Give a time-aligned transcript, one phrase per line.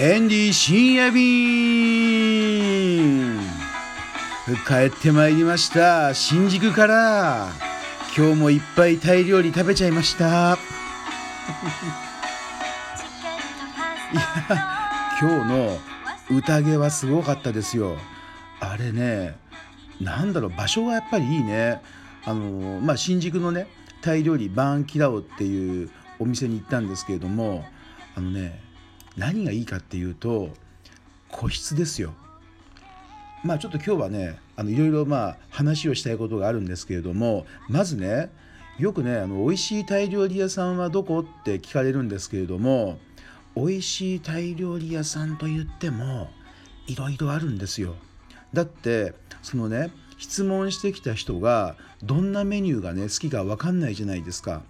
[0.00, 1.20] エンディ深夜便
[4.64, 6.14] 帰ってまいりました。
[6.14, 7.48] 新宿から。
[8.16, 10.56] 今日もいっぱいタイ料理食べちゃいました。
[14.12, 14.22] いや
[15.20, 15.76] 今日の
[16.30, 17.96] 宴はすごかったですよ。
[18.60, 19.36] あれね
[20.00, 21.82] なんだろう場所がやっぱりいいね。
[22.24, 23.66] あのまあ新宿のね
[24.00, 27.64] タイ料理バーンキラオっていうお店に行ったんですけれども
[28.14, 28.67] あのね
[29.18, 30.50] 何がいいかっていうと
[31.28, 32.14] 個室ですよ
[33.44, 38.30] まあちょっと今日はねあのいろいろまあ話をしたいことがあるんですけれどもまずね
[38.78, 42.98] よくねあの美味しいタイ料理屋さんはどこって聞かれるんですけれども
[43.56, 46.30] 美味しいタイ料理屋さんと言っても
[46.86, 47.96] いろいろあるんですよ。
[48.52, 54.62] だってそのね質問してきた人がどんなメニューがね好きか分かんないじゃないですか。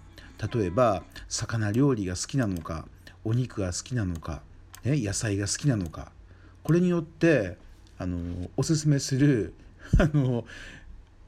[0.53, 2.85] 例えば魚料理が好きなのか
[3.23, 4.41] お肉が好きなのか、
[4.83, 6.11] ね、野菜が好きなのか
[6.63, 7.57] これによって
[7.97, 9.53] あのおすすめする
[9.97, 10.45] あの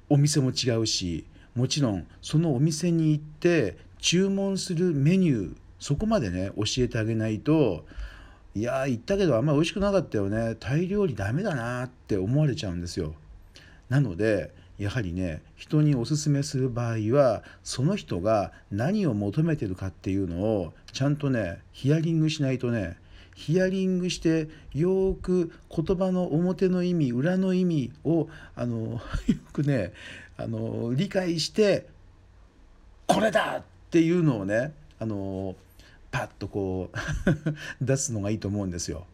[0.09, 1.25] お店も違うし
[1.55, 7.85] もちろんそのお店に行って注文するメニューそこまでね教えてあげないと
[8.53, 13.13] いや行ったけどあんまり美味しくなかったよねタイ料理ダメだなって思われちゃうんですよ。
[13.89, 22.97] なのでやはりね人におすすめする場合はその人が何を求めてるかっていうのをちゃんとねヒアリングしないとね
[23.35, 29.93] ヒアリングしてよく言葉の表の意味裏の意味をあの よくね
[30.35, 31.85] あの理解して
[33.05, 35.55] これだっていうのをねあの
[36.09, 37.37] パッとこう
[37.85, 39.05] 出すのがいいと思うんですよ。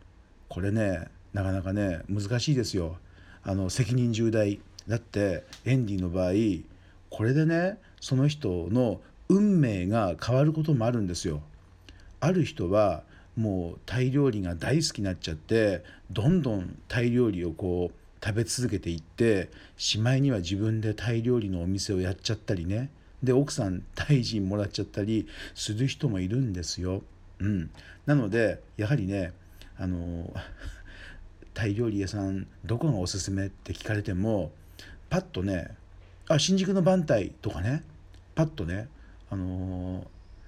[0.48, 2.98] これねなかなかね難しいですよ。
[3.44, 6.64] あの責任重大だってエンディの場合
[7.10, 11.42] これでねその人の運命が変わることもあるんですよ。
[12.20, 13.04] ある人は
[13.36, 22.90] もうタイ料理が大好きになっちゃってどんどんタイ料理をこう食べ続けていってしまいには自分でタイ料理のお店をやっちゃったりね
[23.22, 27.04] で奥さんタイ人もらっちゃったりする人もいるんですよ。
[27.40, 27.70] うん、
[28.08, 29.34] なのでやはりね
[29.78, 30.34] あの
[31.54, 34.52] タイ料理屋さんどこがおすすめって聞かれても
[35.10, 35.76] パッとね
[36.28, 37.84] あ新宿の番台とかね
[38.36, 38.88] パッとね
[39.30, 40.08] あのー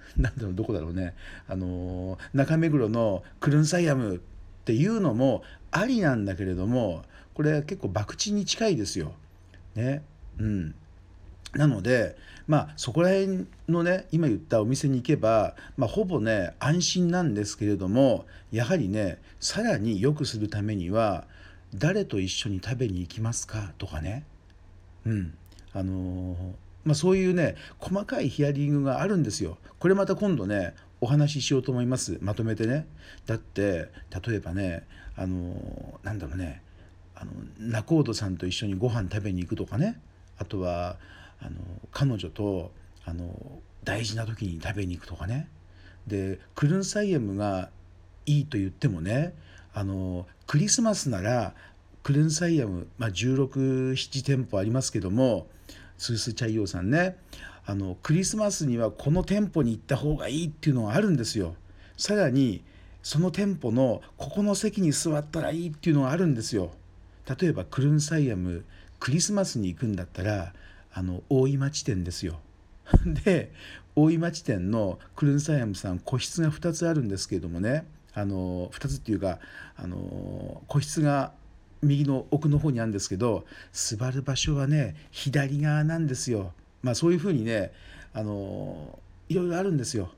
[0.18, 1.14] なんだろうどこだろうね
[1.48, 4.20] あの中目黒のクルンサイアムっ
[4.66, 7.04] ていうのもありなんだけれども
[7.34, 9.14] これ結構博打に近いですよ。
[9.76, 10.04] ね。
[10.40, 10.76] うん、
[11.54, 21.26] なのでまあそこら辺のね今言ったお店に行けば、まあ、ほぼね安心なんですけれどもやはりねさらに良くするためには
[21.76, 24.24] 誰と一緒に食べに行きますかとかね。
[25.06, 25.34] うん。
[25.74, 26.36] あのー
[26.86, 29.58] まあ、そういうね細かいヒアリングがあるんですよ。
[29.80, 32.18] これまた今度ねお話ししようと思います。
[32.22, 32.88] まとめてね。
[33.26, 33.90] だって
[34.28, 36.62] 例えばねあのなんだろうね。
[37.16, 40.00] あの仲人さんと一緒にご飯食べに行くとかね。
[40.38, 40.98] あとは
[41.42, 41.58] あの
[41.92, 42.72] 彼女と
[43.06, 45.50] あの大事な時に食べに行くとかね。
[46.08, 47.70] でクルンサイエムが
[48.26, 49.34] いいと言ってもね
[49.74, 51.54] あのクリスマスなら
[52.04, 55.48] クルンサイエム、まあ、1617店舗ありますけども
[55.98, 57.18] スースチャイヨーさんね
[57.66, 61.56] あのクリスマスにはこの店舗に行った方がいいっていうのがあるんですよ。
[61.98, 62.64] さらに
[63.04, 66.72] その店舗のここの席に座ったらいいっていうのがあるんですよ。
[67.40, 68.66] 例えばクルンサイアム
[69.00, 70.54] クリスマスに行くんだったら
[70.92, 72.40] あの大井町店ですよ。
[73.06, 73.52] で
[73.96, 79.40] 大井町店のクルンサイアムさん個室が2つあるんですけれどもねあの2つっていうか
[79.76, 81.34] あの個室が
[81.82, 86.54] 右の奥の方にあるんですけど座る場所はね左側なんですよ。
[86.82, 87.72] まあそういうふうにね
[88.14, 90.12] あのいろいろあるんですよ。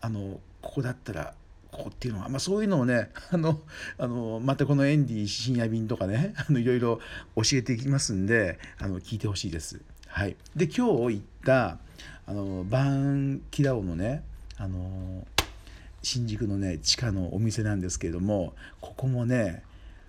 [0.00, 1.34] あのここだったら
[1.70, 3.60] ここっていうのは、まあ、そういうのをね あの
[3.98, 7.00] あのまたこのエンディ深夜便とかね あのいろいろ
[7.36, 9.80] 教えていきますんであの聞いてほしいです。
[10.06, 11.78] はい、で今日行った
[12.26, 14.22] あのバーンキラオのね
[14.56, 15.26] あの
[16.02, 19.64] 新宿のね地下のお店なんですけれどもここもね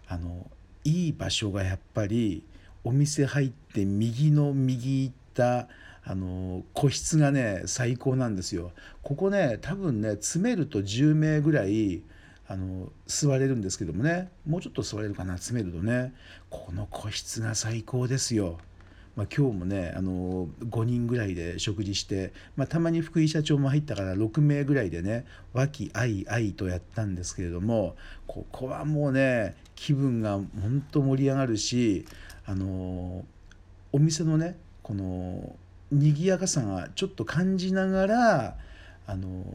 [0.07, 0.49] あの
[0.85, 2.45] いい場所がやっぱり
[2.83, 5.67] お店入って右の右行った
[6.05, 8.71] あの個室がね最高なんですよ。
[9.01, 12.03] ここね多分ね詰めると10名ぐらい
[12.47, 16.13] あの座れるんですけどもねもうちょっと座れるかな詰めるとね
[16.51, 18.59] この個室が最高ですよ。
[19.15, 27.95] まあ、今日もねあの5人ぐらいで食事して、まあ、たまに福井社長も入ったから6名ぐらいでね和気あいあいとやったんですけれども
[28.27, 32.05] ここはもうね気分が本当盛り上がるし
[32.45, 33.23] あの
[33.93, 35.55] お店のねこの
[35.91, 38.57] 賑やかさがちょっと感じながら
[39.07, 39.45] あの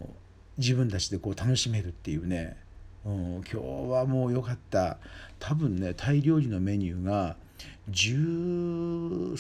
[0.56, 2.56] 自分たちでこう楽しめるっていうね
[3.05, 3.56] うん、今日
[3.91, 4.99] はもう良かった。
[5.39, 7.37] 多分ねタイ料理のメニューが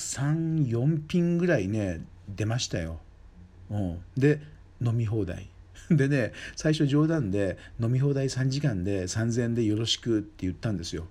[0.00, 2.98] 34品ぐらいね出ましたよ、
[3.70, 4.40] うん、で
[4.80, 5.48] 飲み放題。
[5.90, 11.08] でね最初冗談で飲み放題3時間で3000円でよろしくって言ったんですよ、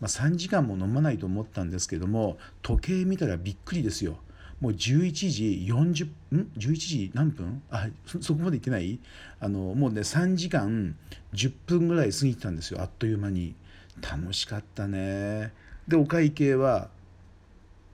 [0.00, 4.18] まあ、3時間も飲まないと思ったんですけども時計見たらびっくりですよ。
[4.60, 6.06] もう11時40
[6.36, 7.62] ん？11時何分？
[7.70, 7.88] あ
[8.20, 8.98] そこまで行ってない？
[9.38, 10.96] あのもうね3時間
[11.32, 12.80] 10分ぐらい過ぎてたんですよ。
[12.80, 13.54] あっという間に。
[14.00, 15.52] 楽しかったね。
[15.86, 16.88] でお会計は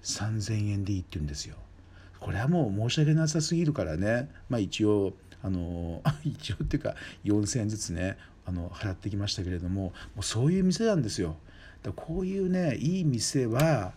[0.04, 1.56] 3000円でいいって言うんですよ
[2.20, 8.16] これはもう申し訳なさすぎるからねまあ一応あの 一応っていうか4,000円ずつね
[8.46, 11.36] あの払ってきましたけれどももうそういう店なんですよ。
[11.82, 13.92] だこういうねいい店は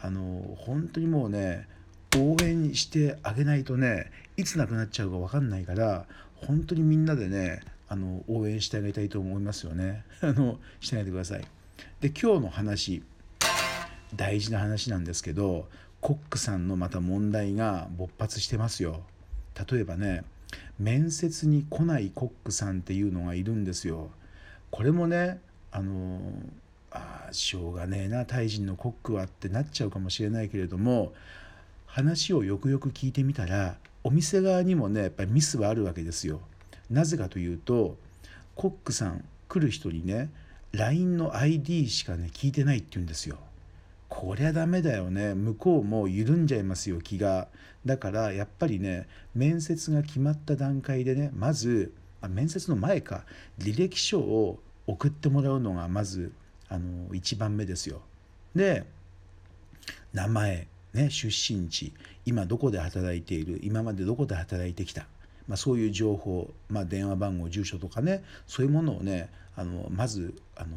[0.00, 1.68] あの本当にもうね
[2.16, 10.04] 応援してあげないとねいつなくなっちゃうか分かんないから本当にみんなでねあの応援してあげたいと思いますよね。
[10.20, 11.46] あのしてないでください。
[12.00, 13.02] で今日の話
[14.14, 15.68] 大事な話なんですけど
[16.00, 19.02] コックさんのまた問題が勃発してますよ。
[19.70, 20.22] 例えばね
[20.78, 24.10] 面接に来ないコックさんっていうのがいるんですよ。
[24.70, 25.40] これもね
[25.72, 26.20] あの
[26.90, 31.12] あしょうがねえなタイ人のコックはってなっちゃうかもしれないけれども
[31.86, 36.40] 話をよくよく聞いてみたらお店側にもねやっぱりミスはあるわけですよ。
[36.90, 37.96] なぜかというと
[38.54, 40.30] コックさん来る人にね
[40.72, 43.36] LINE の ID しかね聞いてないって言うんですよ。
[44.08, 45.34] こりゃダメだよね。
[45.34, 47.48] 向こうも緩んじゃいますよ気が。
[47.84, 53.24] だからやっぱりね面接が決まった段階でねまずあ面接の前か。
[53.58, 56.32] 履歴書を送ってもらうのがまず
[56.68, 58.00] あの一番目ですよ。
[58.54, 58.84] で
[60.12, 61.92] 名前ね出身地
[62.24, 65.06] 今どこで働いている今までどこで働いてきた。
[65.46, 70.76] まあ、そういう情報、まあ、電話番号住所とかねそういうものをねあのまずあの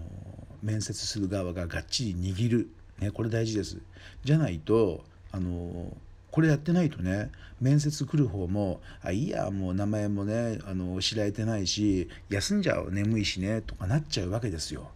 [0.64, 2.70] 面接する側ががっちり握る。
[3.02, 3.78] ね、これ大事です。
[4.24, 5.96] じゃないとあの
[6.32, 14.92] これやってないとね面接来る方も「あいいやもう名前もねあの知られてないし休んじゃう眠いしね」とかなっちゃうわけですよ。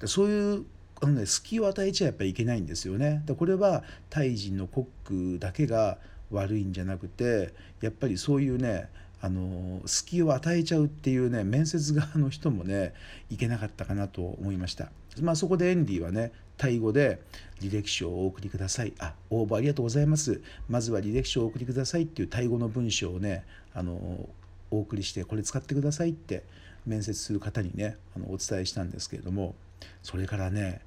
[0.00, 0.64] でそういう
[1.02, 3.22] あの、ね、隙を与えちゃやっぱりいけないんですよね。
[3.26, 5.98] でこれはタイ人のコックだけが
[6.30, 8.88] 悪いんじゃなくてやっぱりそういうね
[9.22, 12.94] あの隙を与えちゃうっていうね面接側の人もね
[13.28, 14.90] いけなかったかなと思いました。
[15.20, 17.20] まあ、そこでエンディはねタイ語で
[17.60, 18.92] 履歴書をお送りください。
[18.98, 20.40] あ応募ありがとうございます。
[20.68, 23.44] まずは履歴書をお送りくださいっていうタイ語の文章をね
[23.74, 24.28] あの
[24.70, 26.44] お送りしてこれ使ってくださいって
[26.86, 29.54] 面接する方にねあのお伝えしたんですけれども
[30.02, 30.80] それからね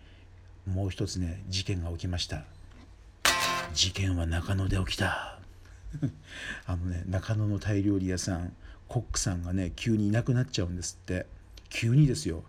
[0.65, 2.43] もう一つね事件が起きました。
[3.73, 5.42] 事件は中野で起きた。
[6.65, 8.55] あのね中野のタイ料理屋さん
[8.87, 11.25] コックさんがね急にいなくなっちゃうんですって。
[11.73, 12.43] 急にですよ。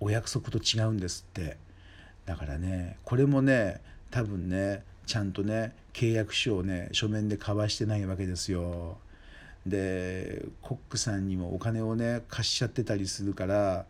[0.00, 1.56] お約束と違うんですって。
[2.26, 8.98] だからねこれもね多分ねちゃんとね契約書をね書面で交わしてないわけですよ。
[9.64, 13.86] でコックさんにもお金をね貸しちゃってたりするから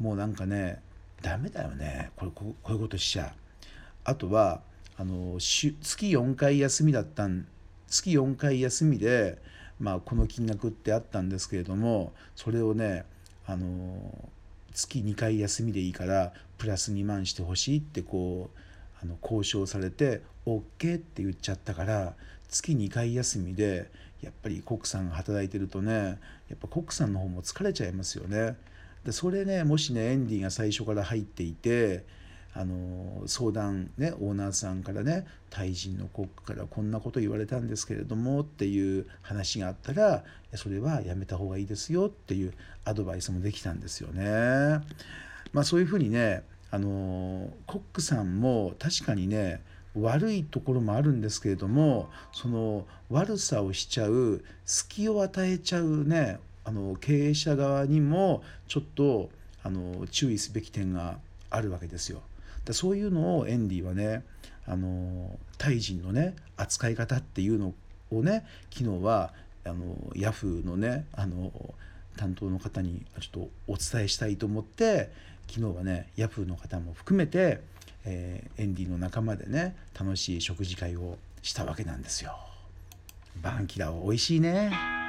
[0.00, 0.80] もうなんかね
[1.20, 2.10] ダメだよね。
[2.16, 3.34] これこういうことしちゃ。
[4.04, 4.62] あとは
[4.96, 7.46] あの月4回休みだったん
[7.90, 9.38] 月4回休みで、
[9.78, 13.04] まあ、この金額ってあったんですけれどもそれをね
[13.46, 14.30] あの
[14.72, 18.58] 月2回休みでいいからプラス2万してほしいってこう
[19.02, 20.60] あの交渉されて OK
[20.96, 22.14] って言っちゃったから
[22.48, 23.90] 月2回休みで
[24.22, 26.18] やっぱりコックさんが働いてるとね
[26.48, 28.56] やっぱコックさんの方も疲れちゃいますよね。
[29.04, 32.04] でそれねもしねエンディが最初から入っていて
[32.52, 42.52] あの相談ねオーナーさんからねタイ人のコックからこんなこと言われたんですけれどもっていう話があったらそれはやめた方がいいですよっていう
[42.84, 44.80] アドバイスもできたんですよね。
[45.52, 49.62] まあ、そういうふうにねあのコックさんも確かにね
[49.94, 59.30] 悪いところもあるんですけれどもその悪さをしちゃう隙を与えちゃうねあの経営者側にもちょっと
[59.62, 61.18] あの注意すべき点が
[61.50, 62.22] あるわけですよ。
[62.70, 64.22] でそういうのをエンディはね
[64.64, 67.74] あのタイ人のね扱い方っていうの
[68.12, 69.32] をね昨日は
[69.64, 71.50] あのヤフーのねあの
[72.16, 75.10] 担当の方にちょっとお伝えしたいと思って
[75.48, 77.60] 昨日はねヤフーの方も含めて、
[78.04, 82.38] えー、エンディの仲間でね楽しい食事会をしたわけなんですよ。
[83.42, 84.99] バンキラは美味しいね。